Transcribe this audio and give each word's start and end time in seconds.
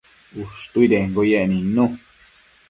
ushtuidenquio 0.43 1.21
yec 1.31 1.45
nidnu 1.51 1.85